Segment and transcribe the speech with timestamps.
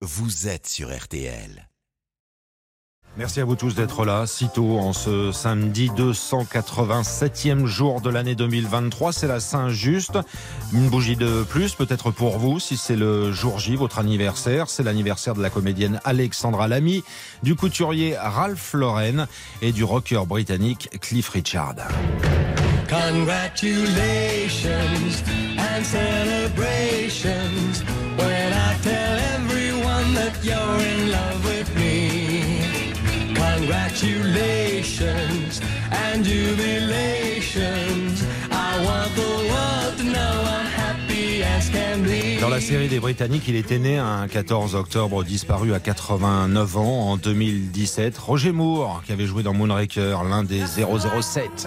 [0.00, 1.68] vous êtes sur RTL.
[3.16, 8.36] Merci à vous tous d'être là, si tôt en ce samedi 287e jour de l'année
[8.36, 9.12] 2023.
[9.12, 10.18] C'est la Saint-Just.
[10.72, 14.68] Une bougie de plus, peut-être pour vous, si c'est le jour J, votre anniversaire.
[14.68, 17.02] C'est l'anniversaire de la comédienne Alexandra Lamy,
[17.42, 19.26] du couturier Ralph Lauren
[19.62, 21.74] et du rocker britannique Cliff Richard.
[22.88, 24.70] Congratulations
[25.58, 27.27] and celebrations
[33.98, 38.22] Congratulations and jubilations.
[38.48, 42.40] I want the world to know I'm happy as can be.
[42.40, 47.10] Dans la série des Britanniques, il était né un 14 octobre, disparu à 89 ans
[47.10, 48.16] en 2017.
[48.18, 51.66] Roger Moore, qui avait joué dans Moonraker, l'un des 007.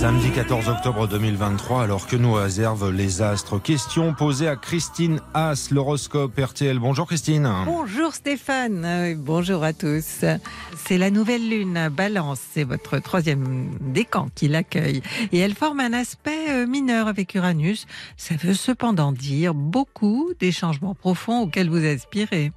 [0.00, 3.60] Samedi 14 octobre 2023, alors que nous réservent les astres.
[3.60, 6.78] Question posée à Christine Haas, l'horoscope RTL.
[6.78, 7.46] Bonjour Christine.
[7.66, 10.24] Bonjour Stéphane, Euh, bonjour à tous.
[10.86, 15.02] C'est la nouvelle lune Balance, c'est votre troisième décan qui l'accueille.
[15.32, 17.86] Et elle forme un aspect euh, mineur avec Uranus.
[18.16, 22.52] Ça veut cependant dire beaucoup des changements profonds auxquels vous aspirez.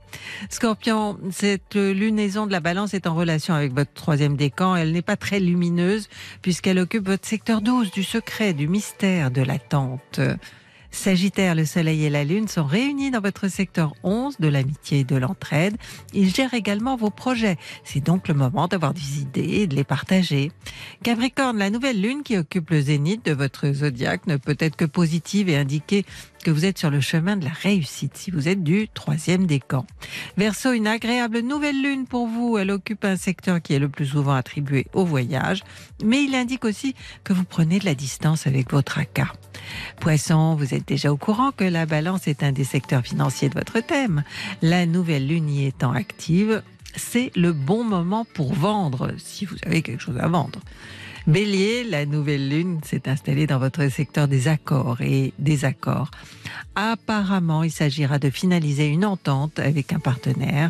[0.49, 4.77] Scorpion, cette lunaison de la Balance est en relation avec votre troisième décan.
[4.77, 6.07] Elle n'est pas très lumineuse
[6.41, 10.19] puisqu'elle occupe votre secteur 12 du secret, du mystère, de l'attente.
[10.93, 15.03] Sagittaire, le Soleil et la Lune sont réunis dans votre secteur 11 de l'amitié et
[15.03, 15.75] de l'entraide.
[16.13, 17.57] Ils gèrent également vos projets.
[17.83, 20.51] C'est donc le moment d'avoir des idées et de les partager.
[21.01, 24.85] Capricorne, la nouvelle Lune qui occupe le zénith de votre zodiaque ne peut être que
[24.85, 26.05] positive et indiquer
[26.43, 29.87] que vous êtes sur le chemin de la réussite si vous êtes du troisième décan.
[30.37, 32.57] Verseau, une agréable nouvelle Lune pour vous.
[32.59, 35.63] Elle occupe un secteur qui est le plus souvent attribué au voyage,
[36.03, 39.33] mais il indique aussi que vous prenez de la distance avec votre tracas.
[39.99, 43.55] Poisson, vous êtes déjà au courant que la balance est un des secteurs financiers de
[43.55, 44.23] votre thème.
[44.61, 46.61] La nouvelle lune y étant active,
[46.95, 50.59] c'est le bon moment pour vendre, si vous avez quelque chose à vendre.
[51.25, 56.11] Bélier, la nouvelle lune s'est installée dans votre secteur des accords et des accords.
[56.75, 60.69] Apparemment, il s'agira de finaliser une entente avec un partenaire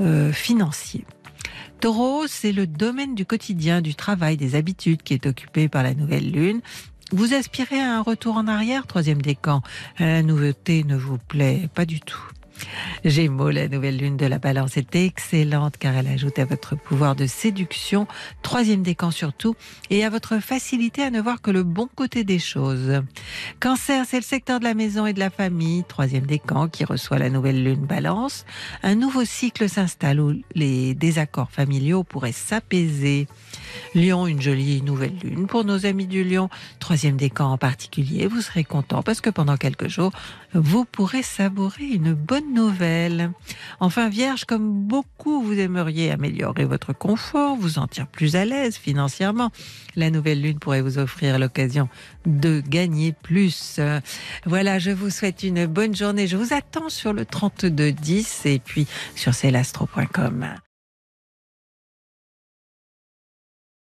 [0.00, 1.04] euh, financier.
[1.80, 5.94] Taureau, c'est le domaine du quotidien, du travail, des habitudes qui est occupé par la
[5.94, 6.60] nouvelle lune.
[7.12, 9.62] Vous aspirez à un retour en arrière, troisième décan.
[9.98, 12.22] La nouveauté ne vous plaît pas du tout.
[13.04, 17.16] Gémeaux, la nouvelle lune de la balance est excellente car elle ajoute à votre pouvoir
[17.16, 18.06] de séduction,
[18.42, 19.56] troisième décan surtout,
[19.88, 23.02] et à votre facilité à ne voir que le bon côté des choses.
[23.58, 27.18] Cancer, c'est le secteur de la maison et de la famille, troisième décan qui reçoit
[27.18, 28.44] la nouvelle lune balance.
[28.82, 33.26] Un nouveau cycle s'installe où les désaccords familiaux pourraient s'apaiser.
[33.94, 36.48] Lion, une jolie nouvelle lune pour nos amis du Lion.
[36.78, 40.12] Troisième décan en particulier, vous serez content parce que pendant quelques jours,
[40.54, 43.32] vous pourrez savourer une bonne nouvelle.
[43.80, 49.50] Enfin, Vierge, comme beaucoup, vous aimeriez améliorer votre confort, vous sentir plus à l'aise financièrement.
[49.96, 51.88] La nouvelle lune pourrait vous offrir l'occasion
[52.26, 53.80] de gagner plus.
[54.46, 56.26] Voilà, je vous souhaite une bonne journée.
[56.26, 60.46] Je vous attends sur le 3210 et puis sur celastro.com.